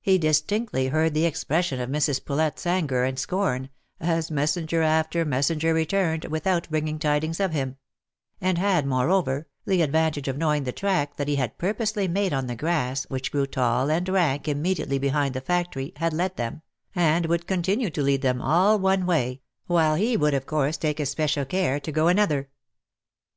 He 0.00 0.18
distinctly 0.18 0.88
heard 0.88 1.14
the 1.14 1.26
expression 1.26 1.78
of 1.78 1.88
Mrs. 1.88 2.24
Poulet's 2.24 2.66
anger 2.66 3.04
and 3.04 3.16
scorn, 3.16 3.68
as 4.00 4.28
messenger 4.28 4.82
after 4.82 5.24
messenger 5.24 5.72
returned, 5.72 6.24
without 6.24 6.68
bringing 6.70 6.98
tidings 6.98 7.38
of 7.38 7.52
him; 7.52 7.76
and 8.40 8.58
had, 8.58 8.84
moreover, 8.84 9.46
the 9.64 9.82
advantage 9.82 10.26
of 10.26 10.36
knowing 10.36 10.64
the 10.64 10.72
track 10.72 11.14
that 11.18 11.28
he 11.28 11.36
had 11.36 11.56
purposely 11.56 12.08
made 12.08 12.32
on 12.32 12.48
the 12.48 12.56
grass 12.56 13.04
which 13.04 13.30
grew 13.30 13.46
tall 13.46 13.92
and 13.92 14.08
rank 14.08 14.48
immediately 14.48 14.98
behind 14.98 15.34
the 15.36 15.40
factory, 15.40 15.92
had 15.98 16.12
led 16.12 16.36
them, 16.36 16.62
and 16.96 17.26
would 17.26 17.46
continue 17.46 17.90
to 17.90 18.02
lead 18.02 18.22
them, 18.22 18.42
all 18.42 18.76
one 18.76 19.06
way, 19.06 19.40
while 19.68 19.94
he 19.94 20.16
would 20.16 20.34
of 20.34 20.46
course 20.46 20.76
take 20.76 20.98
especial 20.98 21.44
care 21.44 21.78
to 21.78 21.92
go 21.92 22.08
another. 22.08 22.48